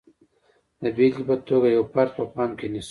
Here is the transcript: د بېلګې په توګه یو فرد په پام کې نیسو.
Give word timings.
د 0.81 0.83
بېلګې 0.95 1.23
په 1.29 1.35
توګه 1.47 1.67
یو 1.75 1.83
فرد 1.93 2.11
په 2.17 2.23
پام 2.35 2.49
کې 2.59 2.67
نیسو. 2.73 2.79